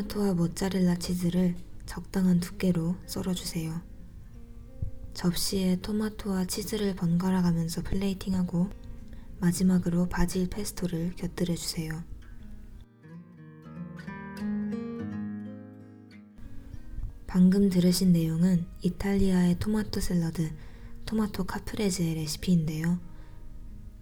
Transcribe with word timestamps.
토마토와 0.00 0.34
모짜렐라 0.34 0.96
치즈를 0.96 1.56
적당한 1.84 2.40
두께로 2.40 2.96
썰어주세요. 3.06 3.82
접시에 5.12 5.76
토마토와 5.82 6.46
치즈를 6.46 6.94
번갈아 6.94 7.42
가면서 7.42 7.82
플레이팅하고 7.82 8.70
마지막으로 9.40 10.08
바질 10.08 10.48
페스토를 10.48 11.16
곁들여 11.16 11.54
주세요. 11.54 12.02
방금 17.26 17.68
들으신 17.68 18.12
내용은 18.12 18.66
이탈리아의 18.82 19.58
토마토 19.58 20.00
샐러드, 20.00 20.50
토마토 21.04 21.44
카프레제의 21.44 22.14
레시피인데요. 22.14 22.98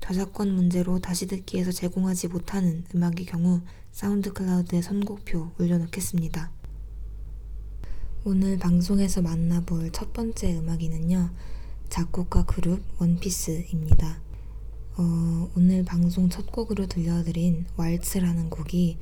저작권 0.00 0.52
문제로 0.52 0.98
다시 0.98 1.28
듣기에서 1.28 1.70
제공하지 1.70 2.26
못하는 2.26 2.84
음악의 2.92 3.26
경우 3.26 3.60
SoundCloud에 3.92 4.82
선곡표 4.82 5.52
올려놓겠습니다. 5.60 6.50
오늘 8.24 8.58
방송에서 8.58 9.22
만나볼 9.22 9.92
첫 9.92 10.12
번째 10.12 10.58
음악인은요. 10.58 11.30
작곡가 11.88 12.44
그룹 12.46 12.82
OnePiece입니다. 12.98 14.22
어, 14.96 15.50
오늘 15.56 15.84
방송 15.84 16.28
첫 16.28 16.50
곡으로 16.50 16.88
들려드린 16.88 17.66
왈츠라는 17.76 18.50
곡이 18.50 18.98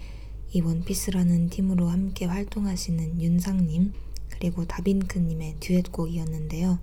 이 0.53 0.61
원피스라는 0.61 1.51
팀으로 1.51 1.89
함께 1.89 2.25
활동하시는 2.25 3.21
윤상님 3.21 3.93
그리고 4.31 4.65
다빈크님의 4.65 5.57
듀엣곡이었는데요. 5.61 6.79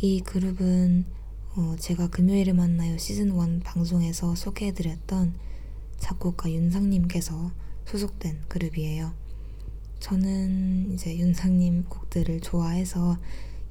이 0.00 0.20
그룹은 0.20 1.04
어 1.54 1.76
제가 1.78 2.08
금요일에 2.08 2.52
만나요 2.52 2.96
시즌1 2.96 3.62
방송에서 3.62 4.34
소개해드렸던 4.34 5.34
작곡가 5.98 6.50
윤상님께서 6.50 7.52
소속된 7.84 8.42
그룹이에요. 8.48 9.12
저는 10.00 10.92
이제 10.92 11.16
윤상님 11.16 11.84
곡들을 11.84 12.40
좋아해서 12.40 13.18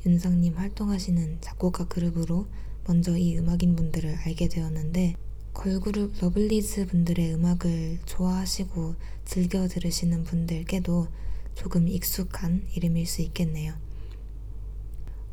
윤상님 0.05 0.55
활동하시는 0.55 1.39
작곡가 1.41 1.85
그룹으로 1.85 2.47
먼저 2.85 3.17
이 3.17 3.37
음악인 3.37 3.75
분들을 3.75 4.15
알게 4.15 4.47
되었는데 4.47 5.15
걸그룹 5.53 6.13
러블리즈 6.19 6.87
분들의 6.87 7.33
음악을 7.35 7.99
좋아하시고 8.05 8.95
즐겨 9.25 9.67
들으시는 9.67 10.23
분들께도 10.23 11.07
조금 11.55 11.87
익숙한 11.87 12.65
이름일 12.73 13.05
수 13.05 13.21
있겠네요. 13.21 13.73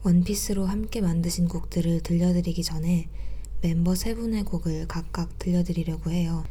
OnePiece로 0.02 0.66
함께 0.66 1.00
만드신 1.00 1.48
곡들을 1.48 2.02
들려드리기 2.02 2.62
전에 2.62 3.08
멤버 3.60 3.94
세 3.94 4.14
분의 4.14 4.44
곡을 4.44 4.86
각각 4.86 5.38
들려드리려고 5.38 6.10
해요. 6.10 6.44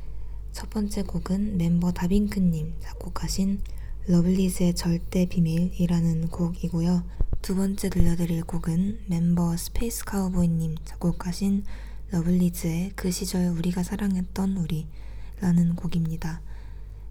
첫 0.51 0.69
번째 0.69 1.03
곡은 1.03 1.57
멤버 1.57 1.91
다빈크님 1.91 2.75
작곡하신 2.79 3.61
러블리즈의 4.07 4.73
절대 4.75 5.25
비밀이라는 5.25 6.29
곡이고요. 6.29 7.03
두 7.41 7.55
번째 7.55 7.89
들려드릴 7.89 8.43
곡은 8.43 9.01
멤버 9.07 9.55
Space 9.55 10.05
Cowboy님 10.05 10.75
작곡하신 10.83 11.63
러블리즈의 12.11 12.93
그 12.95 13.11
시절 13.11 13.49
우리가 13.49 13.83
사랑했던 13.83 14.57
우리 14.57 14.87
라는 15.39 15.75
곡입니다. 15.75 16.41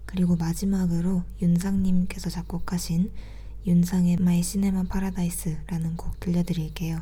그리고 0.05 0.35
마지막으로 0.35 1.23
윤상님께서 1.41 2.29
작곡하신 2.29 3.11
윤상의 3.65 4.17
My 4.17 4.41
Cinema 4.41 4.83
Paradise 4.83 5.57
라는 5.67 5.97
곡 5.97 6.19
들려드릴게요. 6.19 7.01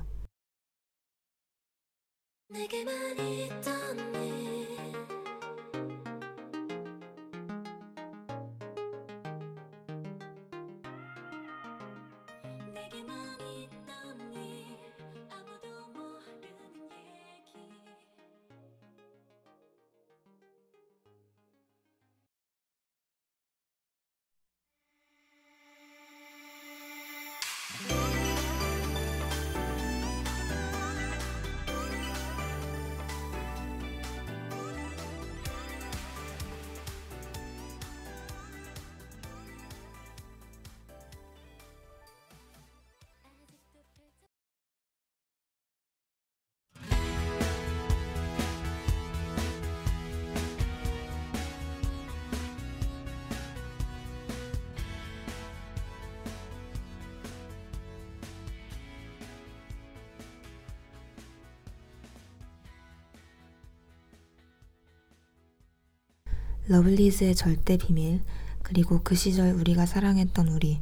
러블리즈의 66.67 67.35
절대 67.35 67.77
비밀, 67.77 68.21
그리고 68.63 69.01
그 69.03 69.15
시절 69.15 69.53
우리가 69.53 69.85
사랑했던 69.85 70.47
우리, 70.50 70.81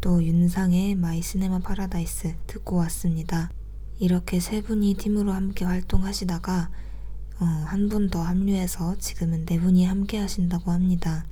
또 0.00 0.22
윤상의 0.22 0.96
My 0.96 1.22
Cinema 1.22 1.60
Paradise 1.60 2.34
듣고 2.46 2.76
왔습니다. 2.76 3.50
이렇게 3.98 4.40
세 4.40 4.60
분이 4.62 4.94
팀으로 4.94 5.32
함께 5.32 5.64
활동하시다가 5.64 6.70
어, 7.40 7.44
한 7.44 7.88
분 7.88 8.10
더 8.10 8.22
합류해서 8.22 8.96
지금은 8.98 9.46
네 9.46 9.58
분이 9.58 9.84
함께 9.86 10.18
하신다고 10.18 10.70
합니다. 10.70 11.24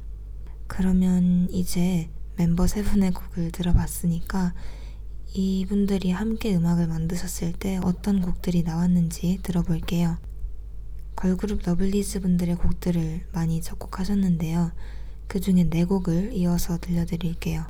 그러면 0.67 1.49
이제 1.51 2.09
멤버 2.37 2.67
세 2.67 2.83
분의 2.83 3.13
곡을 3.13 3.53
들어봤으니까 3.53 4.55
이분들이 5.35 6.11
함께 6.11 6.57
음악을 6.57 6.87
만드셨을 6.89 7.53
때 7.53 7.79
어떤 7.85 8.21
곡들이 8.21 8.63
나왔는지 8.63 9.41
들어볼게요. 9.43 10.19
걸그룹 11.23 11.61
러블리즈 11.65 12.19
분들의 12.19 12.57
곡들을 12.57 13.27
많이 13.31 13.61
작곡하셨는데요. 13.63 14.73
그 15.29 15.39
중에 15.39 15.71
네 15.71 15.85
곡을 15.85 16.33
이어서 16.33 16.79
들려드릴게요. 16.79 17.65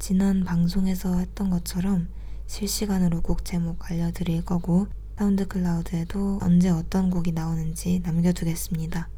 지난 0.00 0.42
방송에서 0.42 1.16
했던 1.18 1.48
것처럼 1.48 2.08
실시간으로 2.48 3.20
곡 3.20 3.44
제목 3.44 3.88
알려드릴 3.88 4.44
거고 4.44 4.88
SoundCloud에도 5.16 6.40
언제 6.42 6.68
어떤 6.68 7.10
곡이 7.10 7.30
나오는지 7.30 8.00
남겨두겠습니다. 8.02 9.08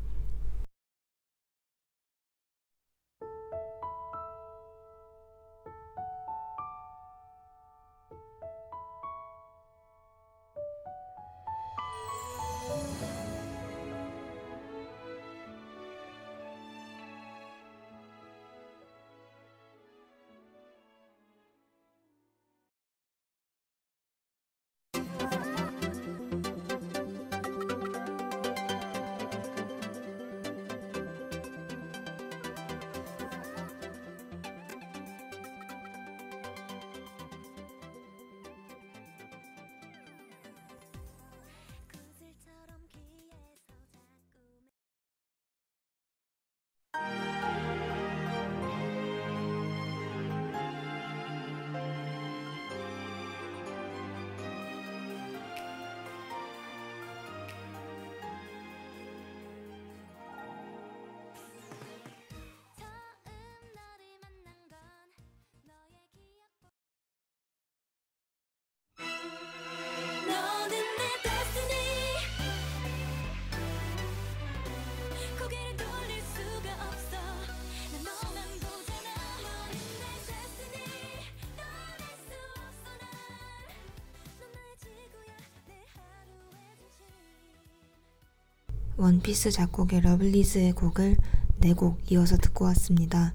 원피스 88.99 89.53
작곡의 89.53 90.01
러블리즈의 90.01 90.73
곡을 90.73 91.17
네 91.61 91.73
곡 91.73 92.01
이어서 92.11 92.37
듣고 92.37 92.65
왔습니다. 92.67 93.33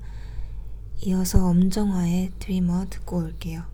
이어서 1.06 1.46
엄정화의 1.48 2.32
드리머 2.40 2.86
듣고 2.90 3.18
올게요. 3.18 3.73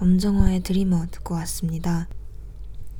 엄정화의 0.00 0.62
드리머 0.62 1.08
듣고 1.10 1.34
왔습니다. 1.34 2.08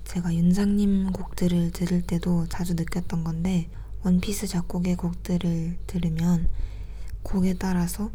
제가 0.04 0.34
윤상님 0.34 1.12
곡들을 1.12 1.70
들을 1.70 2.02
때도 2.02 2.46
자주 2.48 2.74
느꼈던 2.74 3.24
건데 3.24 3.70
원피스 4.02 4.46
작곡의 4.46 4.96
곡들을 4.96 5.78
들으면 5.86 6.46
곡에 7.22 7.54
따라서 7.54 8.10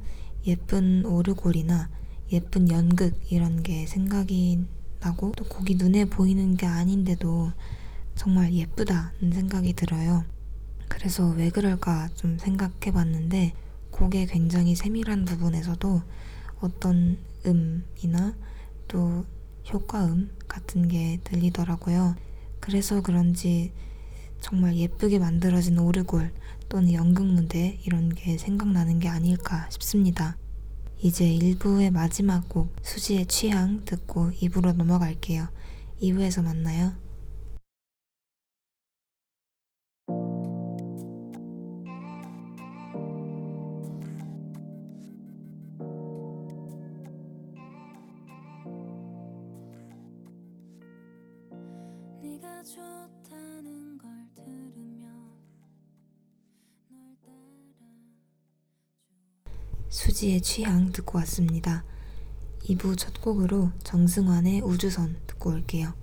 예쁜 0.45 1.03
오르골이나 1.03 1.89
예쁜 2.31 2.69
연극 2.69 3.19
이런 3.31 3.63
게 3.63 3.87
생각이 3.87 4.63
나고 4.99 5.31
또 5.35 5.45
곡이 5.45 5.77
눈에 5.77 6.05
보이는 6.05 6.55
게 6.55 6.67
아닌데도 6.67 7.53
정말 8.13 8.53
예쁘다는 8.53 9.31
생각이 9.33 9.73
들어요. 9.73 10.25
그래서 10.89 11.27
왜 11.29 11.49
그럴까 11.49 12.09
좀 12.13 12.37
생각해 12.37 12.91
봤는데 12.93 13.53
곡의 13.89 14.27
굉장히 14.27 14.75
세밀한 14.75 15.25
부분에서도 15.25 16.03
어떤 16.59 17.17
음이나 17.47 18.35
또 18.87 19.25
효과음 19.71 20.29
같은 20.47 20.87
게 20.87 21.19
들리더라고요. 21.23 22.15
그래서 22.59 23.01
그런지 23.01 23.73
정말 24.41 24.75
예쁘게 24.75 25.19
만들어진 25.19 25.79
오르골 25.79 26.31
또는 26.69 26.93
연극 26.93 27.25
무대 27.25 27.79
이런 27.85 28.09
게 28.09 28.37
생각나는 28.37 28.99
게 28.99 29.07
아닐까 29.07 29.67
싶습니다. 29.71 30.37
이제 30.99 31.25
1부의 31.25 31.91
마지막 31.91 32.47
곡 32.49 32.75
수지의 32.81 33.27
취향 33.27 33.85
듣고 33.85 34.31
2부로 34.31 34.73
넘어갈게요. 34.73 35.47
2부에서 36.01 36.43
만나요. 36.43 37.04
수지의 60.25 60.41
취향 60.41 60.91
듣고 60.91 61.19
왔습니다. 61.19 61.83
2부 62.63 62.97
첫 62.97 63.21
곡으로 63.21 63.71
정승환의 63.83 64.61
우주선 64.61 65.17
듣고 65.27 65.51
올게요. 65.51 65.93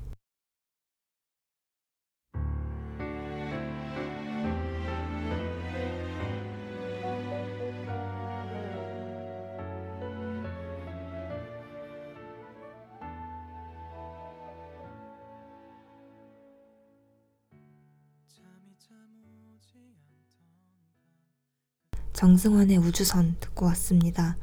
정승환의 22.23 22.79
우주선 22.79 23.35
듣고 23.41 23.67
왔습니다. 23.67 24.37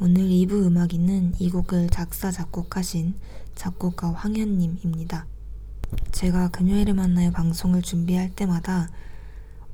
오늘 0.00 0.24
2부 0.24 0.66
음악인은 0.66 1.32
이 1.38 1.48
곡을 1.48 1.88
작사, 1.88 2.30
작곡하신 2.30 3.14
작곡가 3.54 4.12
황현님입니다. 4.12 5.26
제가 6.12 6.48
금요일에 6.48 6.92
만나요 6.92 7.30
방송을 7.30 7.80
준비할 7.80 8.28
때마다 8.28 8.90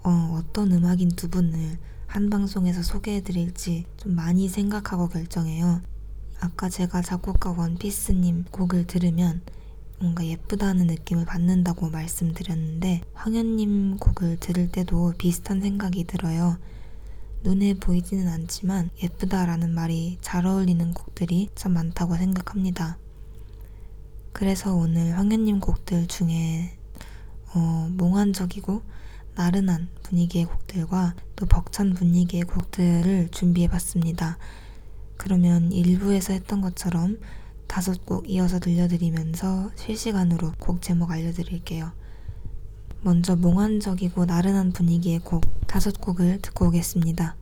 어, 0.04 0.38
어떤 0.38 0.71
음악인 0.71 1.16
두 1.16 1.28
분을 1.28 1.78
한 2.06 2.30
방송에서 2.30 2.85
소개해드릴지 2.85 3.87
좀 3.97 4.14
많이 4.14 4.49
생각하고 4.49 5.09
결정해요. 5.09 5.83
아까 6.38 6.68
제가 6.68 7.02
작곡가 7.02 7.50
원피스님 7.50 8.45
곡을 8.52 8.87
들으면 8.87 9.42
뭔가 9.99 10.25
예쁘다는 10.25 10.87
느낌을 10.87 11.25
받는다고 11.25 11.90
말씀드렸는데 11.90 13.00
황현님 13.14 13.97
곡을 13.97 14.37
들을 14.38 14.71
때도 14.71 15.14
비슷한 15.18 15.61
생각이 15.61 16.04
들어요. 16.04 16.56
눈에 17.47 17.75
보이지는 17.75 18.26
않지만 18.26 18.91
예쁘다라는 19.00 19.73
말이 19.73 20.19
잘 20.21 20.47
어울리는 20.47 20.93
곡들이 20.93 21.49
참 21.55 21.75
많다고 21.75 22.17
생각합니다. 22.17 22.99
그래서 24.33 24.75
오늘 24.75 25.17
황현님 25.17 25.61
곡들 25.61 26.09
중에 26.09 26.76
어, 27.55 27.88
몽환적이고 27.93 28.83
나른한 29.37 29.91
분위기의 30.03 30.47
곡들과 30.47 31.15
또 31.37 31.47
벅찬 31.47 31.95
분위기의 31.95 32.43
곡들을 32.43 33.29
준비해봤습니다. 33.31 34.38
그러면 35.17 35.71
1부에서 35.71 36.33
했던 36.33 36.61
것처럼 36.61 37.21
다섯 37.69 38.05
곡 38.05 38.29
이어서 38.29 38.59
들려드리면서 38.59 39.71
실시간으로 39.76 40.50
곡 40.59 40.83
제목 40.83 41.12
알려드릴게요. 41.12 41.93
먼저 43.07 43.37
몽환적이고 43.37 44.25
나른한 44.25 44.73
분위기의 44.73 45.21
곡 45.21 45.45
다섯 45.69 46.01
곡을 46.01 46.41
듣고 46.43 46.67
오겠습니다. 46.67 47.37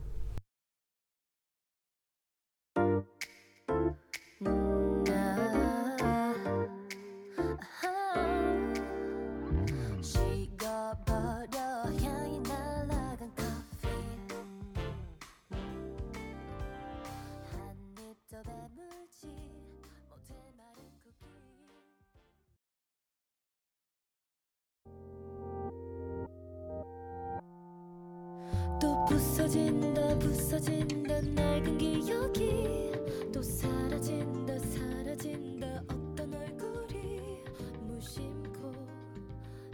부서진다 29.15 30.19
부서진다 30.19 31.21
낡은 31.21 31.77
기억이 31.77 32.91
또 33.33 33.41
사라진다 33.41 34.59
사라진다. 34.59 35.83
어떤 35.87 36.33
얼굴이 36.33 37.41
무심코 37.87 38.73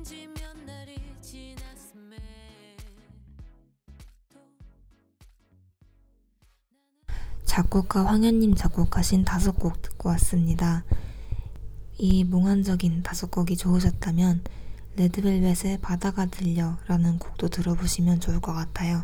지몇 0.08 0.40
날이 0.66 0.96
지났음에 1.22 2.16
또 4.34 4.40
작곡가 7.44 8.06
황현님 8.06 8.56
작곡하신 8.56 9.26
다섯 9.26 9.60
곡 9.60 9.82
듣고 9.82 10.08
왔습니다. 10.08 10.86
이 11.98 12.24
몽환적인 12.24 13.04
다섯 13.04 13.30
곡이 13.32 13.58
좋으셨다면 13.58 14.46
레드벨벳의 14.96 15.80
바다가 15.82 16.26
들려 16.28 16.78
라는 16.88 17.20
곡도 17.20 17.50
들어보시면 17.50 18.22
좋을 18.22 18.40
것 18.40 18.54
같아요. 18.54 19.02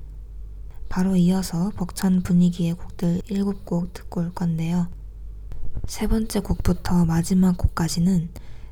바로 0.88 1.18
이어서 1.18 1.72
벅찬 1.72 2.24
분위기의 2.24 2.76
곡들 2.76 3.22
일곱 3.28 3.66
곡 3.66 3.92
듣고 3.92 4.22
올 4.22 4.34
건데요. 4.34 4.88
세 5.86 6.08
번째 6.08 6.40
곡부터 6.40 7.04
마지막 7.04 7.58
곡까지는 7.58 8.30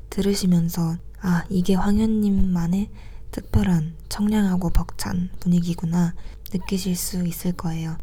들으시면서 0.08 0.96
아, 1.24 1.44
이게 1.48 1.74
황현님만의 1.74 2.90
특별한 3.30 3.94
청량하고 4.08 4.70
벅찬 4.70 5.30
분위기구나 5.38 6.14
느끼실 6.52 6.96
수 6.96 7.24
있을 7.26 7.52
거예요. 7.52 7.96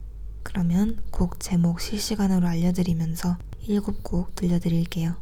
그러면 0.43 0.97
곡 1.11 1.39
제목 1.39 1.81
실시간으로 1.81 2.47
알려드리면서 2.47 3.37
일곱 3.67 4.03
곡 4.03 4.33
들려드릴게요. 4.35 5.15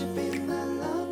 You 0.00 0.06
be 0.06 0.38
my 0.38 0.64
love, 0.64 1.09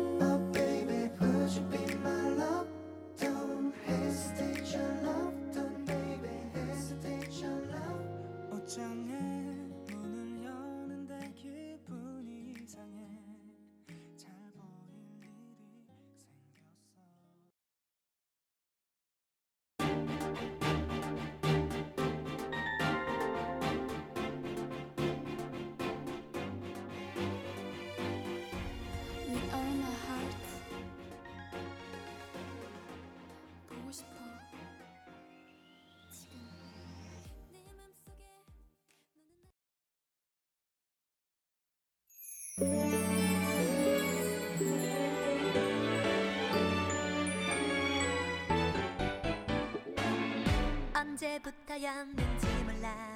언제부터였는지 51.19 52.47
몰라. 52.63 53.13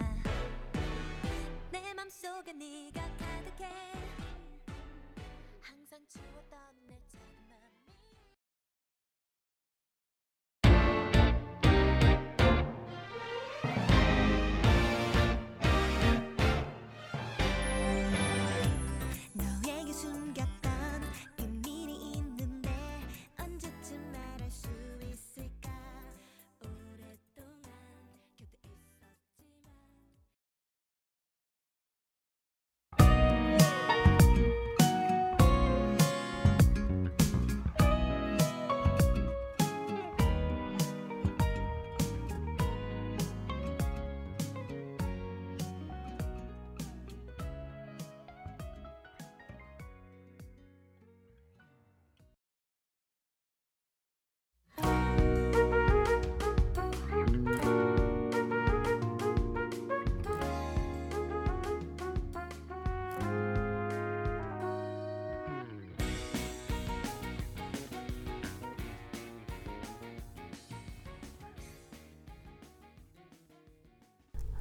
내 1.72 1.94
맘속에 1.94 2.52
네가 2.52 3.02
가득해. 3.18 3.70
항상 5.62 6.06
추웠던 6.10 6.53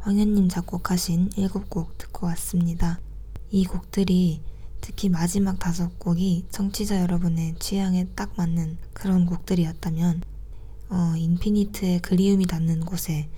황현님 0.03 0.49
작곡하신 0.49 1.31
일곱 1.37 1.71
곡 1.71 1.97
듣고 1.97 2.27
왔습니다. 2.27 2.99
이 3.51 3.65
곡들이 3.65 4.41
특히 4.81 5.09
마지막 5.09 5.61
다섯 5.61 5.97
곡이 6.01 6.47
청취자 6.51 7.01
여러분의 7.03 7.55
취향에 7.61 8.09
딱 8.17 8.33
맞는 8.37 8.79
그런 8.95 9.27
곡들이었다면 9.27 10.23
어, 10.89 11.15
인피니트의 11.17 12.03
그리움이 12.03 12.47
닿는 12.47 12.81
곳에 12.81 13.29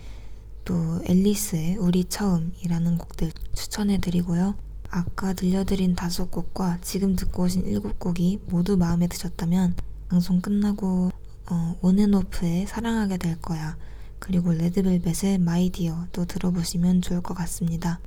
또 0.64 1.02
앨리스의 1.04 1.76
우리 1.76 2.06
처음이라는 2.06 2.96
곡들 2.96 3.30
추천해드리고요. 3.54 4.54
아까 4.88 5.34
들려드린 5.34 5.94
다섯 5.94 6.30
곡과 6.30 6.78
지금 6.80 7.14
듣고 7.14 7.42
오신 7.42 7.66
일곱 7.66 7.98
곡이 7.98 8.40
모두 8.46 8.78
마음에 8.78 9.06
드셨다면 9.06 9.74
방송 10.08 10.40
끝나고 10.40 11.10
어, 11.50 11.76
온앤오프의 11.82 12.68
사랑하게 12.68 13.18
될 13.18 13.38
거야 13.42 13.76
그리고 14.18 14.52
레드벨벳의 14.52 15.38
마이디어도 15.38 16.24
들어보시면 16.24 17.02
좋을 17.02 17.20
것 17.20 17.34
같습니다. 17.34 18.00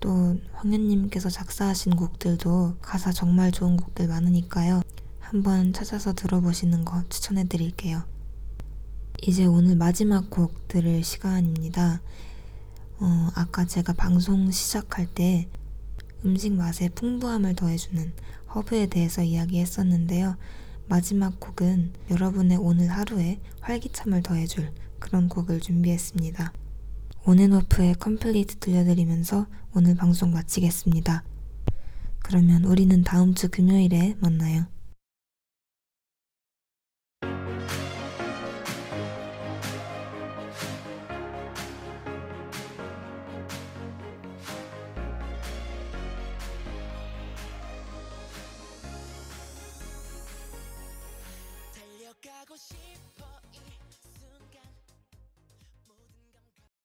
또 0.00 0.36
황현님께서 0.52 1.30
작사하신 1.30 1.96
곡들도 1.96 2.76
가사 2.80 3.12
정말 3.12 3.50
좋은 3.52 3.76
곡들 3.76 4.08
많으니까요. 4.08 4.82
한번 5.18 5.72
찾아서 5.72 6.12
들어보시는 6.12 6.84
거 6.84 7.02
추천해 7.08 7.44
드릴게요. 7.44 8.04
이제 9.22 9.46
오늘 9.46 9.76
마지막 9.76 10.30
곡 10.30 10.68
들을 10.68 11.02
시간입니다. 11.02 12.00
어, 12.98 13.28
아까 13.34 13.64
제가 13.64 13.94
방송 13.94 14.50
시작할 14.50 15.06
때 15.06 15.48
음식 16.24 16.52
맛에 16.52 16.88
풍부함을 16.90 17.54
더해주는 17.54 18.12
허브에 18.54 18.86
대해서 18.86 19.22
이야기했었는데요. 19.22 20.36
마지막 20.88 21.40
곡은 21.40 21.92
여러분의 22.10 22.58
오늘 22.58 22.88
하루에 22.88 23.40
활기참을 23.60 24.22
더해줄 24.22 24.70
그런 25.06 25.28
곡을 25.28 25.60
준비했습니다. 25.60 26.52
온앤오프의 27.26 27.94
Complete 27.94 28.56
들려드리면서 28.56 29.46
오늘 29.72 29.94
방송 29.94 30.32
마치겠습니다. 30.32 31.22
그러면 32.18 32.64
우리는 32.64 33.04
다음 33.04 33.34
주 33.34 33.48
금요일에 33.48 34.16
만나요. 34.20 34.66